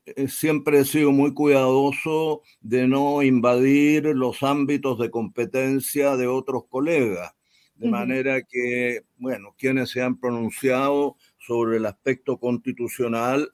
y 0.07 0.11
eh, 0.11 0.29
siempre 0.29 0.81
he 0.81 0.85
sido 0.85 1.11
muy 1.11 1.33
cuidadoso 1.33 2.43
de 2.61 2.87
no 2.87 3.23
invadir 3.23 4.05
los 4.05 4.43
ámbitos 4.43 4.99
de 4.99 5.11
competencia 5.11 6.17
de 6.17 6.27
otros 6.27 6.65
colegas, 6.69 7.33
de 7.77 7.89
manera 7.89 8.43
que, 8.43 9.03
bueno, 9.17 9.55
quienes 9.59 9.91
se 9.91 10.03
han 10.03 10.19
pronunciado 10.19 11.17
sobre 11.39 11.79
el 11.79 11.87
aspecto 11.87 12.39
constitucional, 12.39 13.51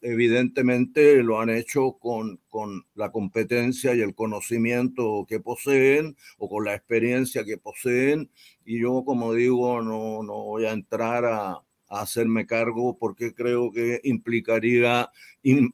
evidentemente 0.00 1.22
lo 1.22 1.40
han 1.40 1.50
hecho 1.50 1.96
con, 1.98 2.40
con 2.48 2.86
la 2.94 3.10
competencia 3.10 3.94
y 3.94 4.00
el 4.00 4.14
conocimiento 4.14 5.26
que 5.28 5.40
poseen 5.40 6.16
o 6.38 6.48
con 6.48 6.64
la 6.64 6.74
experiencia 6.74 7.44
que 7.44 7.58
poseen, 7.58 8.30
y 8.64 8.80
yo, 8.80 9.04
como 9.04 9.32
digo, 9.32 9.82
no, 9.82 10.22
no 10.22 10.44
voy 10.44 10.66
a 10.66 10.72
entrar 10.72 11.24
a, 11.24 11.62
hacerme 11.88 12.46
cargo 12.46 12.98
porque 12.98 13.34
creo 13.34 13.70
que 13.70 14.00
implicaría 14.04 15.10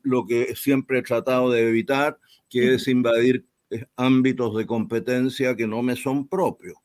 lo 0.02 0.26
que 0.26 0.54
siempre 0.54 0.99
he 0.99 1.02
tratado 1.02 1.50
de 1.50 1.69
evitar, 1.69 2.19
que 2.49 2.75
es 2.75 2.88
invadir 2.88 3.47
eh, 3.71 3.87
ámbitos 3.97 4.57
de 4.57 4.66
competencia 4.66 5.57
que 5.57 5.66
no 5.66 5.83
me 5.83 5.97
son 5.97 6.28
propios. 6.28 6.76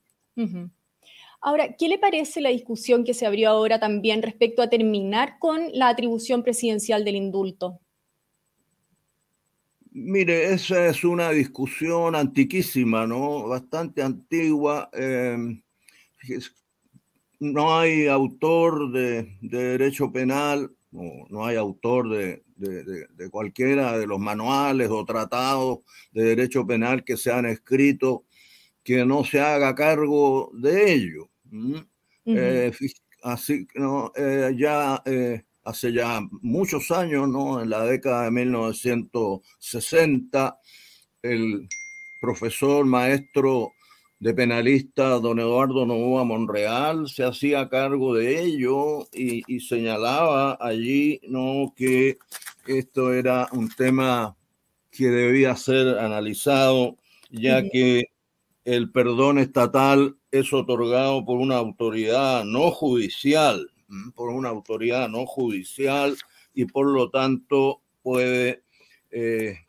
Ahora, 1.42 1.76
¿qué 1.78 1.88
le 1.88 1.98
parece 1.98 2.42
la 2.42 2.50
discusión 2.50 3.04
que 3.04 3.14
se 3.14 3.26
abrió 3.26 3.50
ahora 3.50 3.80
también 3.80 4.22
respecto 4.22 4.62
a 4.62 4.70
terminar 4.70 5.38
con 5.40 5.62
la 5.74 5.90
atribución 5.90 6.44
presidencial 6.44 7.04
del 7.04 7.16
indulto? 7.16 7.80
Mire, 9.92 10.54
esa 10.54 10.88
es 10.88 11.04
una 11.04 11.32
discusión 11.32 12.16
antiquísima, 12.16 13.08
¿no? 13.08 13.48
Bastante 13.48 14.04
antigua. 14.04 14.90
Eh, 14.94 15.60
no 17.40 17.78
hay 17.78 18.08
autor 18.08 18.92
de, 18.92 19.38
derecho 19.42 20.12
penal, 20.12 20.72
no, 20.92 21.46
hay 21.46 21.56
autor 21.56 22.10
de, 22.10 22.44
cualquiera 23.30 23.98
de 23.98 24.08
los 24.08 24.20
manuales 24.20 24.90
o 24.90 25.06
tratados 25.06 25.80
de 26.12 26.24
derecho 26.24 26.66
penal 26.66 27.04
que 27.04 27.18
se 27.18 27.32
han 27.32 27.46
escrito 27.46 28.24
que 28.84 29.06
no 29.06 29.24
se 29.24 29.40
haga 29.40 29.76
cargo 29.76 30.50
de 30.54 30.94
ello. 30.94 31.30
Eh, 32.26 32.72
así 33.24 33.68
no, 33.76 34.12
eh, 34.16 34.56
ya 34.58 35.02
eh, 35.06 35.44
hace 35.64 35.94
ya 35.94 36.22
muchos 36.42 36.90
años, 36.92 37.28
¿no? 37.28 37.62
en 37.62 37.70
la 37.70 37.84
década 37.84 38.24
de 38.24 38.32
1960, 38.32 40.60
el 41.22 41.68
profesor 42.22 42.86
maestro 42.86 43.74
de 44.20 44.34
penalista 44.34 45.20
don 45.20 45.40
Eduardo 45.40 45.86
Novoa 45.86 46.24
Monreal 46.24 47.08
se 47.08 47.24
hacía 47.24 47.70
cargo 47.70 48.16
de 48.16 48.42
ello 48.42 49.08
y, 49.14 49.60
señalaba 49.60 50.58
allí 50.60 51.22
no 51.28 51.74
que 51.76 52.18
esto 52.66 53.14
era 53.14 53.48
un 53.52 53.70
tema 53.70 54.36
que 54.90 55.08
debía 55.08 55.56
ser 55.56 56.00
analizado 56.00 56.98
ya 57.30 57.62
que 57.62 58.06
el 58.66 58.92
perdón 58.92 59.38
estatal 59.38 60.18
es 60.32 60.52
otorgado 60.52 61.24
por 61.24 61.38
una 61.38 61.58
autoridad 61.58 62.44
no 62.44 62.72
judicial, 62.72 63.70
por 64.16 64.30
una 64.30 64.50
autoridad 64.50 65.08
no 65.08 65.26
judicial 65.26 66.18
y 66.54 66.66
por 66.66 66.88
lo 66.88 67.10
tanto 67.10 67.82
puede 68.02 68.64
eh, 69.12 69.60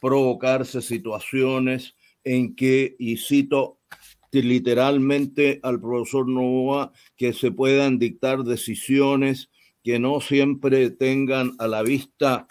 provocarse 0.00 0.80
situaciones 0.80 1.94
en 2.24 2.54
que, 2.54 2.96
y 2.98 3.16
cito 3.16 3.80
literalmente 4.32 5.58
al 5.62 5.80
profesor 5.80 6.28
Novoa 6.28 6.92
que 7.16 7.32
se 7.32 7.50
puedan 7.50 7.98
dictar 7.98 8.44
decisiones 8.44 9.50
que 9.82 9.98
no 9.98 10.20
siempre 10.20 10.90
tengan 10.90 11.52
a 11.58 11.66
la 11.66 11.82
vista 11.82 12.46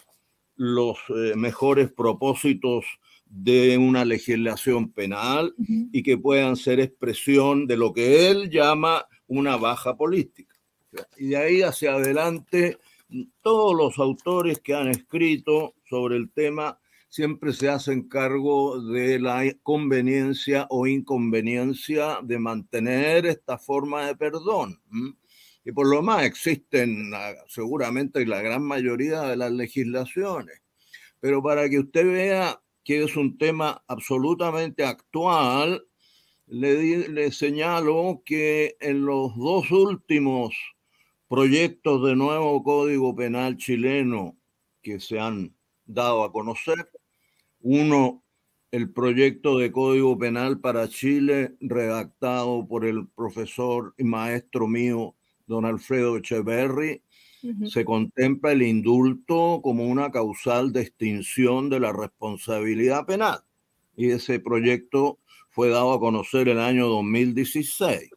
los 0.56 0.98
eh, 1.08 1.34
mejores 1.36 1.90
propósitos 1.90 2.84
de 3.24 3.78
una 3.78 4.04
legislación 4.04 4.90
penal 4.92 5.54
y 5.56 6.02
que 6.02 6.18
puedan 6.18 6.56
ser 6.56 6.80
expresión 6.80 7.66
de 7.68 7.76
lo 7.76 7.92
que 7.92 8.28
él 8.28 8.50
llama 8.50 9.06
una 9.28 9.56
baja 9.56 9.96
política. 9.96 10.56
Y 11.16 11.28
de 11.28 11.36
ahí 11.36 11.62
hacia 11.62 11.94
adelante, 11.94 12.78
todos 13.40 13.76
los 13.76 13.98
autores 13.98 14.58
que 14.58 14.74
han 14.74 14.88
escrito 14.88 15.74
sobre 15.88 16.16
el 16.16 16.30
tema 16.32 16.80
siempre 17.10 17.52
se 17.52 17.68
hacen 17.68 18.08
cargo 18.08 18.80
de 18.80 19.18
la 19.18 19.42
conveniencia 19.64 20.66
o 20.70 20.86
inconveniencia 20.86 22.20
de 22.22 22.38
mantener 22.38 23.26
esta 23.26 23.58
forma 23.58 24.06
de 24.06 24.16
perdón. 24.16 24.80
Y 25.64 25.72
por 25.72 25.88
lo 25.88 26.02
más 26.02 26.24
existen 26.24 27.12
ah, 27.12 27.34
seguramente 27.48 28.24
la 28.24 28.40
gran 28.40 28.62
mayoría 28.62 29.22
de 29.22 29.36
las 29.36 29.50
legislaciones. 29.50 30.62
Pero 31.18 31.42
para 31.42 31.68
que 31.68 31.80
usted 31.80 32.06
vea 32.06 32.62
que 32.84 33.02
es 33.02 33.16
un 33.16 33.36
tema 33.36 33.82
absolutamente 33.88 34.84
actual, 34.84 35.84
le, 36.46 37.08
le 37.08 37.32
señalo 37.32 38.22
que 38.24 38.76
en 38.80 39.04
los 39.04 39.36
dos 39.36 39.70
últimos 39.72 40.54
proyectos 41.28 42.06
de 42.06 42.14
nuevo 42.14 42.62
Código 42.62 43.14
Penal 43.16 43.56
chileno 43.56 44.36
que 44.80 45.00
se 45.00 45.18
han 45.18 45.54
dado 45.84 46.24
a 46.24 46.32
conocer, 46.32 46.88
uno, 47.60 48.22
el 48.70 48.92
proyecto 48.92 49.58
de 49.58 49.72
Código 49.72 50.16
Penal 50.18 50.60
para 50.60 50.88
Chile, 50.88 51.56
redactado 51.60 52.66
por 52.66 52.84
el 52.84 53.08
profesor 53.08 53.94
y 53.98 54.04
maestro 54.04 54.66
mío, 54.66 55.14
don 55.46 55.64
Alfredo 55.64 56.16
Echeverry, 56.16 57.02
se 57.66 57.84
contempla 57.86 58.52
el 58.52 58.62
indulto 58.62 59.60
como 59.62 59.86
una 59.86 60.10
causal 60.10 60.72
de 60.72 60.82
extinción 60.82 61.70
de 61.70 61.80
la 61.80 61.92
responsabilidad 61.92 63.06
penal. 63.06 63.40
Y 63.96 64.10
ese 64.10 64.40
proyecto 64.40 65.18
fue 65.48 65.70
dado 65.70 65.92
a 65.92 66.00
conocer 66.00 66.48
el 66.48 66.60
año 66.60 66.86
2016. 66.86 68.10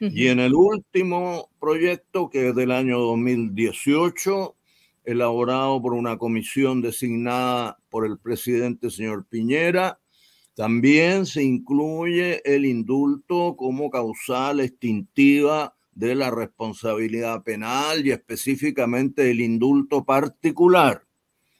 Y 0.00 0.26
en 0.26 0.40
el 0.40 0.52
último 0.54 1.48
proyecto, 1.58 2.28
que 2.28 2.48
es 2.48 2.54
del 2.54 2.70
año 2.70 2.98
2018, 2.98 4.55
elaborado 5.06 5.80
por 5.80 5.94
una 5.94 6.18
comisión 6.18 6.82
designada 6.82 7.78
por 7.88 8.04
el 8.04 8.18
presidente 8.18 8.90
señor 8.90 9.26
Piñera. 9.26 10.00
También 10.54 11.26
se 11.26 11.42
incluye 11.42 12.42
el 12.44 12.66
indulto 12.66 13.56
como 13.56 13.88
causal 13.88 14.60
extintiva 14.60 15.74
de 15.92 16.14
la 16.14 16.30
responsabilidad 16.30 17.42
penal 17.42 18.06
y 18.06 18.10
específicamente 18.10 19.30
el 19.30 19.40
indulto 19.40 20.04
particular. 20.04 21.02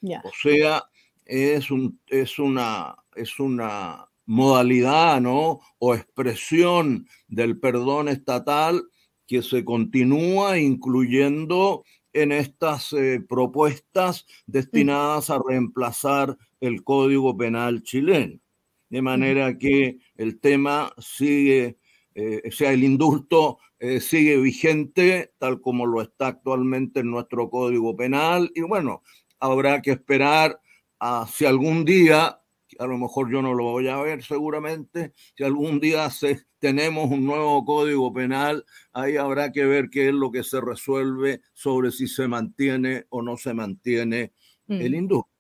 O 0.03 0.31
sea, 0.41 0.85
es, 1.25 1.71
un, 1.71 2.01
es, 2.07 2.39
una, 2.39 2.97
es 3.15 3.39
una 3.41 4.09
modalidad 4.27 5.21
¿no? 5.21 5.61
o 5.79 5.95
expresión 5.95 7.07
del 7.29 7.59
perdón 7.59 8.09
estatal 8.09 8.83
que 9.27 9.43
se 9.43 9.65
continúa 9.65 10.59
incluyendo 10.59 11.85
en 12.23 12.33
estas 12.33 12.93
eh, 12.93 13.21
propuestas 13.27 14.27
destinadas 14.47 15.31
a 15.31 15.39
reemplazar 15.47 16.37
el 16.61 16.83
Código 16.83 17.37
Penal 17.37 17.83
chileno. 17.83 18.41
De 18.89 19.03
manera 19.03 19.59
que 19.59 19.99
el 20.17 20.41
tema 20.41 20.93
sigue, 20.99 21.79
eh, 22.15 22.43
o 22.47 22.51
sea, 22.51 22.73
el 22.73 22.85
indulto 22.85 23.59
eh, 23.79 24.01
sigue 24.01 24.39
vigente 24.39 25.35
tal 25.39 25.61
como 25.61 25.85
lo 25.87 26.01
está 26.01 26.29
actualmente 26.29 27.01
en 27.01 27.11
nuestro 27.11 27.51
Código 27.51 27.95
Penal 27.97 28.51
y 28.55 28.63
bueno, 28.63 29.03
habrá 29.39 29.83
que 29.83 29.91
esperar 29.91 30.61
a 30.99 31.27
si 31.31 31.45
algún 31.45 31.85
día 31.85 32.41
a 32.79 32.87
lo 32.87 32.99
mejor 32.99 33.31
yo 33.31 33.43
no 33.43 33.55
lo 33.55 33.65
voy 33.65 33.89
a 33.89 33.97
ver 33.97 34.23
seguramente, 34.23 35.13
si 35.37 35.45
algún 35.45 35.81
día 35.81 36.09
se, 36.11 36.43
tenemos 36.59 37.11
un 37.11 37.25
nuevo 37.25 37.65
código 37.65 38.13
penal, 38.13 38.65
ahí 38.93 39.17
habrá 39.17 39.53
que 39.53 39.65
ver 39.65 39.89
qué 39.91 40.09
es 40.09 40.15
lo 40.15 40.31
que 40.31 40.43
se 40.43 40.61
resuelve 40.61 41.41
sobre 41.53 41.91
si 41.91 42.09
se 42.09 42.29
mantiene 42.29 43.05
o 43.09 43.23
no 43.23 43.37
se 43.37 43.55
mantiene 43.55 44.33
el 44.69 44.93
mm. 44.93 44.95
indulto. 44.95 45.31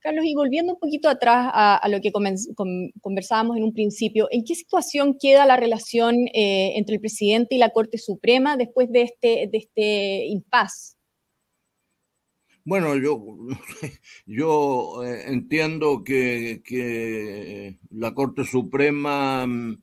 Carlos, 0.00 0.24
y 0.24 0.34
volviendo 0.34 0.72
un 0.72 0.78
poquito 0.78 1.10
atrás 1.10 1.50
a, 1.52 1.86
lo 1.90 2.00
que 2.00 2.10
conversábamos 2.10 3.58
en 3.58 3.64
un 3.64 3.74
principio, 3.74 4.28
¿en 4.30 4.44
qué 4.44 4.54
situación 4.54 5.18
queda 5.20 5.44
la 5.44 5.56
relación 5.56 6.26
eh, 6.32 6.72
entre 6.76 6.94
el 6.94 7.00
presidente 7.02 7.54
y 7.54 7.58
la 7.58 7.68
Corte 7.68 7.98
Suprema 7.98 8.56
después 8.56 8.90
de 8.90 9.02
este, 9.02 9.48
de 9.52 9.58
este 9.58 10.26
impasse? 10.26 10.96
Bueno, 12.64 12.96
yo, 12.96 13.22
yo 14.26 15.02
eh, 15.04 15.24
entiendo 15.26 16.04
que, 16.04 17.78
la 17.90 18.14
Corte 18.14 18.44
Suprema 18.44 19.46
mm, 19.46 19.82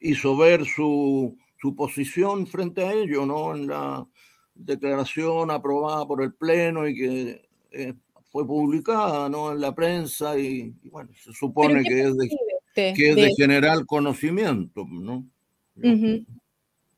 hizo 0.00 0.36
ver 0.36 0.64
su, 0.64 1.36
posición 1.76 2.46
frente 2.46 2.84
a 2.84 2.92
ello, 2.92 3.26
¿no? 3.26 3.52
En 3.52 3.66
la 3.66 4.06
declaración 4.54 5.50
aprobada 5.50 6.06
por 6.06 6.22
el 6.22 6.32
Pleno 6.32 6.86
y 6.86 6.94
que 6.94 7.48
eh, 7.72 7.94
fue 8.30 8.46
publicada, 8.46 9.28
¿no? 9.28 9.50
En 9.50 9.60
la 9.60 9.74
prensa 9.74 10.38
y, 10.38 10.72
bueno, 10.84 11.10
se 11.20 11.32
supone 11.32 11.82
que 11.82 12.02
es, 12.02 12.16
de, 12.16 12.28
que 12.94 13.08
es 13.10 13.16
de, 13.16 13.34
general 13.36 13.84
conocimiento, 13.84 14.86
¿no? 14.88 15.24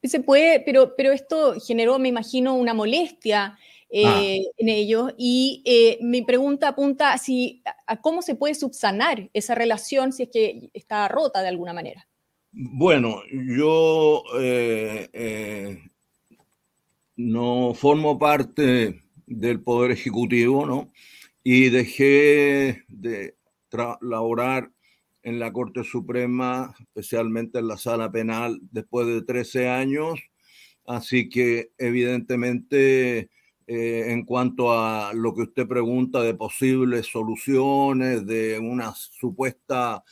Se 0.02 0.20
puede, 0.20 0.60
pero, 0.60 0.94
pero 0.94 1.12
esto 1.12 1.54
generó, 1.58 1.98
me 1.98 2.08
imagino, 2.10 2.54
una 2.54 2.74
molestia 2.74 3.58
Ah. 3.90 4.20
Eh, 4.22 4.42
en 4.58 4.68
ellos. 4.68 5.14
Y 5.16 5.62
eh, 5.64 5.98
mi 6.02 6.22
pregunta 6.22 6.68
apunta 6.68 7.12
a, 7.12 7.18
si, 7.18 7.62
a 7.86 8.00
cómo 8.00 8.22
se 8.22 8.34
puede 8.34 8.54
subsanar 8.54 9.30
esa 9.32 9.54
relación 9.54 10.12
si 10.12 10.24
es 10.24 10.28
que 10.30 10.70
está 10.74 11.08
rota 11.08 11.40
de 11.40 11.48
alguna 11.48 11.72
manera. 11.72 12.06
Bueno, 12.52 13.22
yo 13.30 14.22
eh, 14.40 15.78
no 17.16 17.74
formo 17.74 18.18
parte 18.18 19.02
del 19.26 19.62
Poder 19.62 19.92
Ejecutivo, 19.92 20.66
¿no? 20.66 20.92
Y 21.42 21.70
dejé 21.70 22.84
de 22.88 23.36
laborar 24.00 24.70
en 25.22 25.38
la 25.38 25.52
Corte 25.52 25.84
Suprema, 25.84 26.74
especialmente 26.80 27.58
en 27.58 27.68
la 27.68 27.76
sala 27.76 28.10
penal, 28.10 28.60
después 28.70 29.06
de 29.06 29.22
13 29.22 29.68
años. 29.68 30.20
Así 30.86 31.28
que 31.28 31.70
evidentemente 31.76 33.30
eh, 33.70 34.12
en 34.12 34.24
cuanto 34.24 34.72
a 34.72 35.12
lo 35.12 35.34
que 35.34 35.42
usted 35.42 35.68
pregunta 35.68 36.22
de 36.22 36.32
posibles 36.32 37.06
soluciones, 37.06 38.26
de 38.26 38.58
una 38.58 38.94
supuesta 38.94 40.02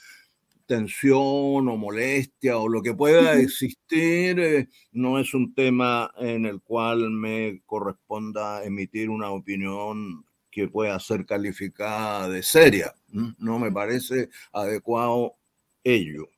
tensión 0.66 1.66
o 1.66 1.76
molestia 1.78 2.58
o 2.58 2.68
lo 2.68 2.82
que 2.82 2.92
pueda 2.92 3.40
existir, 3.40 4.38
eh, 4.38 4.68
no 4.92 5.18
es 5.18 5.32
un 5.32 5.54
tema 5.54 6.12
en 6.18 6.44
el 6.44 6.60
cual 6.60 7.10
me 7.10 7.62
corresponda 7.64 8.62
emitir 8.62 9.08
una 9.08 9.30
opinión 9.30 10.26
que 10.50 10.68
pueda 10.68 11.00
ser 11.00 11.24
calificada 11.24 12.28
de 12.28 12.42
seria. 12.42 12.94
No 13.38 13.58
me 13.58 13.72
parece 13.72 14.28
adecuado 14.52 15.36
ello 15.82 16.28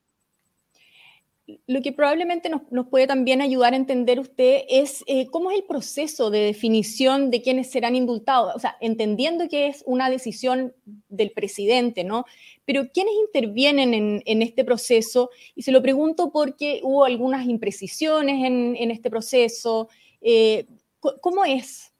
lo 1.67 1.81
que 1.81 1.91
probablemente 1.91 2.49
nos, 2.49 2.87
puede 2.89 3.07
también 3.07 3.41
ayudar 3.41 3.73
a 3.73 3.77
entender 3.77 4.19
usted 4.19 4.61
es 4.69 5.03
eh, 5.07 5.27
cómo 5.27 5.51
es 5.51 5.57
el 5.59 5.63
proceso 5.63 6.29
de 6.29 6.39
definición 6.39 7.31
de 7.31 7.41
quiénes 7.41 7.69
serán 7.69 7.95
indultados, 7.95 8.55
o 8.55 8.59
sea, 8.59 8.77
entendiendo 8.81 9.47
que 9.47 9.67
es 9.67 9.83
una 9.85 10.09
decisión 10.09 10.73
del 11.07 11.31
presidente, 11.31 12.03
¿no? 12.03 12.25
Pero 12.65 12.89
¿quiénes 12.93 13.13
intervienen 13.25 14.21
en, 14.25 14.41
este 14.41 14.63
proceso? 14.63 15.31
Y 15.55 15.63
se 15.63 15.71
lo 15.71 15.81
pregunto 15.81 16.31
porque 16.31 16.81
hubo 16.83 17.05
algunas 17.05 17.47
imprecisiones 17.47 18.45
en, 18.45 18.91
este 18.91 19.09
proceso. 19.09 19.89
Eh, 20.21 20.67
¿Cómo 20.99 21.45
es? 21.45 21.91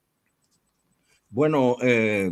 Bueno, 1.29 1.77
eh, 1.81 2.31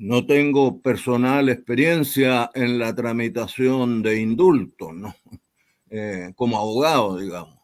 no 0.00 0.24
tengo 0.24 0.80
personal 0.80 1.50
experiencia 1.50 2.50
en 2.54 2.78
la 2.78 2.94
tramitación 2.94 4.02
de 4.02 4.20
indultos, 4.20 4.94
¿no? 4.94 5.14
Eh, 5.92 6.32
como 6.36 6.56
abogado, 6.56 7.18
digamos, 7.18 7.58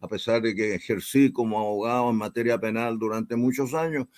a 0.00 0.08
pesar 0.08 0.42
de 0.42 0.52
que 0.52 0.74
ejercí 0.74 1.30
como 1.30 1.60
abogado 1.60 2.10
en 2.10 2.16
materia 2.16 2.58
penal 2.58 2.98
durante 2.98 3.36
muchos 3.36 3.72
años, 3.72 4.08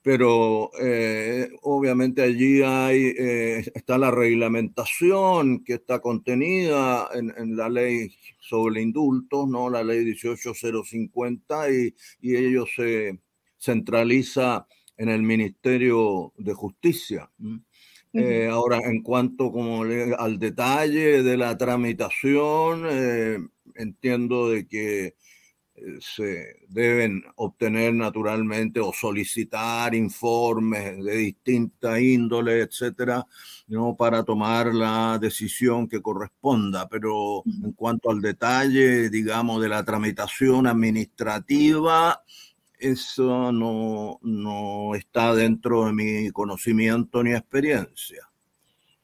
pero 0.00 0.70
eh, 0.80 1.50
obviamente 1.60 2.22
allí 2.22 2.62
hay, 2.62 3.12
eh, 3.18 3.70
está 3.74 3.98
la 3.98 4.10
reglamentación 4.10 5.62
que 5.64 5.74
está 5.74 6.00
contenida 6.00 7.10
en, 7.12 7.58
la 7.58 7.68
ley 7.68 8.16
sobre 8.40 8.80
indultos, 8.80 9.46
¿no? 9.46 9.68
la 9.68 9.84
ley 9.84 10.02
18050, 10.06 11.70
y, 11.72 11.94
y 12.22 12.36
ello 12.36 12.64
se 12.74 13.20
centraliza 13.58 14.66
en 14.96 15.08
el 15.08 15.22
Ministerio 15.22 16.32
de 16.36 16.54
Justicia. 16.54 17.30
Eh, 18.12 18.48
ahora, 18.50 18.78
en 18.78 19.02
cuanto 19.02 19.50
como 19.50 19.82
al 19.82 20.38
detalle 20.38 21.22
de 21.22 21.36
la 21.36 21.56
tramitación, 21.56 22.86
eh, 22.90 23.38
entiendo 23.74 24.50
de 24.50 24.66
que 24.66 25.14
eh, 25.74 25.96
se 26.00 26.56
deben 26.68 27.24
obtener 27.36 27.94
naturalmente 27.94 28.80
o 28.80 28.92
solicitar 28.92 29.94
informes 29.94 31.02
de 31.02 31.16
distinta 31.16 31.98
índole, 31.98 32.60
etcétera, 32.60 33.26
¿no? 33.68 33.96
para 33.96 34.22
tomar 34.22 34.74
la 34.74 35.18
decisión 35.18 35.88
que 35.88 36.02
corresponda. 36.02 36.86
Pero 36.90 37.42
en 37.46 37.72
cuanto 37.72 38.10
al 38.10 38.20
detalle, 38.20 39.08
digamos, 39.08 39.62
de 39.62 39.70
la 39.70 39.82
tramitación 39.84 40.66
administrativa, 40.66 42.22
eso 42.82 43.52
no, 43.52 44.18
no 44.22 44.94
está 44.94 45.34
dentro 45.34 45.86
de 45.86 45.92
mi 45.92 46.30
conocimiento 46.30 47.22
ni 47.22 47.32
experiencia. 47.32 48.28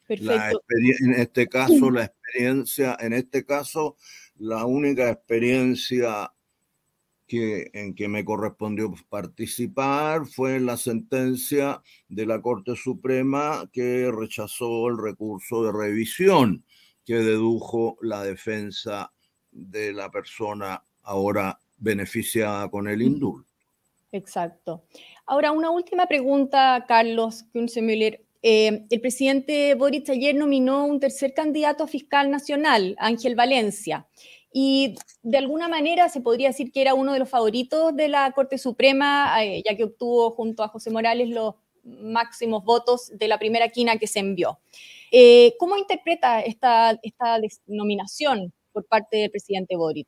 Perfecto. 0.07 0.61
en 0.69 1.13
este 1.13 1.47
caso, 1.47 1.91
la 1.91 2.05
experiencia, 2.05 2.97
en 2.99 3.13
este 3.13 3.45
caso, 3.45 3.95
la 4.37 4.65
única 4.65 5.09
experiencia 5.09 6.31
que, 7.27 7.69
en 7.73 7.93
que 7.93 8.07
me 8.07 8.25
correspondió 8.25 8.91
participar 9.07 10.25
fue 10.25 10.59
la 10.59 10.77
sentencia 10.77 11.81
de 12.07 12.25
la 12.25 12.41
Corte 12.41 12.75
Suprema 12.75 13.69
que 13.71 14.11
rechazó 14.11 14.87
el 14.87 14.97
recurso 14.97 15.63
de 15.63 15.71
revisión 15.71 16.65
que 17.05 17.15
dedujo 17.15 17.97
la 18.01 18.23
defensa 18.23 19.13
de 19.51 19.93
la 19.93 20.09
persona 20.11 20.83
ahora 21.03 21.59
beneficiada 21.77 22.69
con 22.69 22.87
el 22.87 23.01
indulto. 23.01 23.48
Exacto. 24.11 24.83
Ahora, 25.25 25.51
una 25.51 25.69
última 25.69 26.07
pregunta, 26.07 26.85
Carlos 26.87 27.43
Kunzemüller. 27.53 28.25
Eh, 28.41 28.85
el 28.89 29.01
presidente 29.01 29.75
Boric 29.75 30.09
ayer 30.09 30.33
nominó 30.33 30.85
un 30.85 30.99
tercer 30.99 31.33
candidato 31.33 31.83
a 31.83 31.87
fiscal 31.87 32.31
nacional, 32.31 32.95
Ángel 32.97 33.35
Valencia, 33.35 34.07
y 34.53 34.95
de 35.21 35.37
alguna 35.37 35.67
manera 35.67 36.09
se 36.09 36.21
podría 36.21 36.47
decir 36.47 36.71
que 36.71 36.81
era 36.81 36.93
uno 36.93 37.13
de 37.13 37.19
los 37.19 37.29
favoritos 37.29 37.95
de 37.95 38.07
la 38.07 38.31
Corte 38.31 38.57
Suprema, 38.57 39.43
eh, 39.43 39.61
ya 39.65 39.75
que 39.75 39.83
obtuvo 39.83 40.31
junto 40.31 40.63
a 40.63 40.69
José 40.69 40.89
Morales 40.89 41.29
los 41.29 41.55
máximos 41.83 42.63
votos 42.63 43.11
de 43.13 43.27
la 43.27 43.37
primera 43.37 43.69
quina 43.69 43.97
que 43.97 44.07
se 44.07 44.19
envió. 44.19 44.59
Eh, 45.11 45.55
¿Cómo 45.59 45.77
interpreta 45.77 46.41
esta, 46.41 46.97
esta 47.03 47.37
nominación 47.67 48.53
por 48.71 48.85
parte 48.85 49.17
del 49.17 49.31
presidente 49.31 49.75
Boric? 49.75 50.07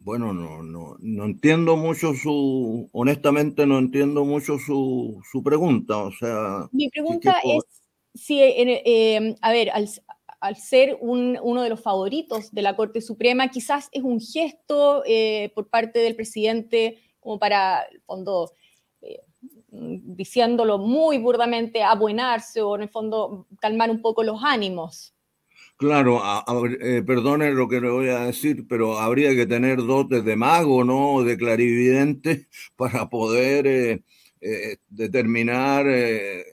Bueno, 0.00 0.32
no, 0.32 0.62
no, 0.62 0.96
no 0.98 1.24
entiendo 1.24 1.76
mucho 1.76 2.14
su, 2.14 2.88
honestamente 2.92 3.66
no 3.66 3.78
entiendo 3.78 4.24
mucho 4.24 4.58
su, 4.58 5.20
su 5.30 5.42
pregunta. 5.42 5.98
O 5.98 6.12
sea. 6.12 6.68
Mi 6.72 6.88
pregunta 6.88 7.36
es 7.44 7.62
si, 8.14 8.40
eh, 8.42 9.36
a 9.40 9.52
ver, 9.52 9.70
al, 9.70 9.88
al 10.40 10.56
ser 10.56 10.98
un, 11.00 11.38
uno 11.42 11.62
de 11.62 11.68
los 11.68 11.80
favoritos 11.80 12.50
de 12.52 12.62
la 12.62 12.76
Corte 12.76 13.00
Suprema, 13.00 13.48
quizás 13.48 13.88
es 13.92 14.02
un 14.02 14.20
gesto 14.20 15.02
eh, 15.06 15.52
por 15.54 15.68
parte 15.68 16.00
del 16.00 16.16
presidente 16.16 16.98
como 17.20 17.38
para, 17.38 17.86
fondo, 18.06 18.52
eh, 19.02 19.20
diciéndolo 19.70 20.78
muy 20.78 21.18
burdamente, 21.18 21.82
abuenarse 21.82 22.62
o 22.62 22.74
en 22.76 22.82
el 22.82 22.88
fondo 22.88 23.46
calmar 23.60 23.90
un 23.90 24.00
poco 24.00 24.22
los 24.22 24.42
ánimos. 24.42 25.14
Claro, 25.80 26.20
eh, 26.82 27.02
perdone 27.06 27.52
lo 27.52 27.66
que 27.66 27.80
le 27.80 27.88
voy 27.88 28.08
a 28.10 28.20
decir, 28.26 28.66
pero 28.68 28.98
habría 28.98 29.34
que 29.34 29.46
tener 29.46 29.78
dotes 29.78 30.22
de 30.26 30.36
mago, 30.36 30.84
¿no? 30.84 31.22
De 31.22 31.38
clarividente 31.38 32.48
para 32.76 33.08
poder 33.08 33.66
eh, 33.66 34.04
eh, 34.42 34.76
determinar 34.90 35.86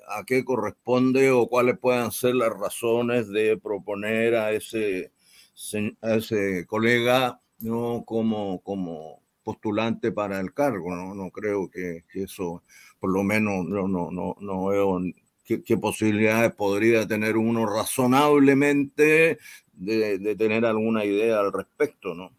a 0.10 0.24
qué 0.26 0.46
corresponde 0.46 1.30
o 1.32 1.48
cuáles 1.50 1.78
puedan 1.78 2.12
ser 2.14 2.36
las 2.36 2.52
razones 2.58 3.28
de 3.28 3.58
proponer 3.58 4.36
a 4.36 4.54
ese, 4.54 5.12
a 6.02 6.16
ese 6.16 6.66
colega, 6.66 7.42
¿no? 7.60 8.04
Como, 8.06 8.62
como 8.64 9.22
postulante 9.44 10.14
para 10.14 10.40
el 10.40 10.54
cargo, 10.54 10.96
¿no? 10.96 11.14
No 11.14 11.32
creo 11.32 11.70
que, 11.70 12.06
eso, 12.14 12.64
por 13.00 13.12
lo 13.12 13.24
menos, 13.24 13.66
no, 13.66 13.90
no, 13.90 14.10
no, 14.10 14.36
no 14.40 14.66
veo 14.68 15.00
qué, 15.48 15.78
posibilidades 15.78 16.54
podría 16.54 17.08
tener 17.08 17.38
uno 17.38 17.66
razonablemente 17.66 19.38
de, 19.74 20.36
tener 20.36 20.66
alguna 20.66 21.06
idea 21.06 21.40
al 21.40 21.54
respecto, 21.54 22.14
¿no? 22.14 22.32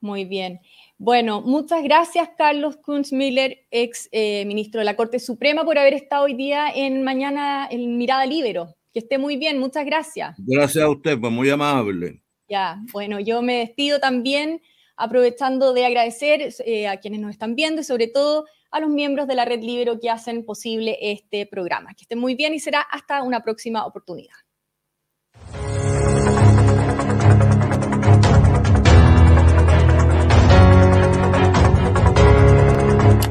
Muy 0.00 0.24
bien. 0.24 0.60
Bueno, 0.98 1.40
muchas 1.40 1.82
gracias, 1.82 2.28
Carlos 2.36 2.76
Kunzmiller, 2.76 3.66
ex 3.70 4.08
eh, 4.12 4.44
ministro 4.44 4.80
de 4.80 4.84
la 4.84 4.96
Corte 4.96 5.18
Suprema, 5.18 5.64
por 5.64 5.78
haber 5.78 5.94
estado 5.94 6.24
hoy 6.24 6.34
día 6.34 6.70
en 6.72 7.02
Mañana 7.02 7.66
en 7.70 7.96
Mirada 7.96 8.26
Libero. 8.26 8.74
Que 8.92 9.00
esté 9.00 9.18
muy 9.18 9.36
bien, 9.36 9.58
muchas 9.58 9.84
gracias. 9.84 10.36
Gracias 10.38 10.84
a 10.84 10.88
usted, 10.88 11.18
pues 11.18 11.32
muy 11.32 11.50
amable. 11.50 12.22
Ya, 12.48 12.80
bueno, 12.92 13.18
yo 13.20 13.42
me 13.42 13.58
despido 13.58 13.98
también 13.98 14.60
aprovechando 14.98 15.72
de 15.72 15.86
agradecer 15.86 16.54
eh, 16.66 16.88
a 16.88 16.98
quienes 16.98 17.20
nos 17.20 17.30
están 17.30 17.54
viendo 17.54 17.80
y 17.80 17.84
sobre 17.84 18.08
todo 18.08 18.46
a 18.70 18.80
los 18.80 18.90
miembros 18.90 19.26
de 19.26 19.34
la 19.34 19.44
Red 19.44 19.62
Libero 19.62 19.98
que 19.98 20.10
hacen 20.10 20.44
posible 20.44 20.98
este 21.00 21.46
programa. 21.46 21.94
Que 21.94 22.02
estén 22.02 22.18
muy 22.18 22.34
bien 22.34 22.52
y 22.52 22.60
será 22.60 22.80
hasta 22.82 23.22
una 23.22 23.42
próxima 23.42 23.86
oportunidad. 23.86 24.34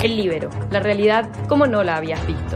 El 0.03 0.15
Libero, 0.15 0.49
la 0.71 0.79
realidad 0.79 1.29
como 1.49 1.67
no 1.67 1.83
la 1.83 1.97
habías 1.97 2.25
visto. 2.25 2.55